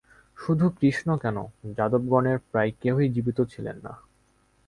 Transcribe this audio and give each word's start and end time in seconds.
শুধু 0.37 0.65
কৃষ্ণ 0.69 1.09
কেন, 1.17 1.37
যাদবগণের 1.77 2.37
প্রায় 2.51 2.71
কেহই 2.81 3.07
জীবিত 3.09 3.39
ছিলেন 3.43 3.77
না। 3.83 3.93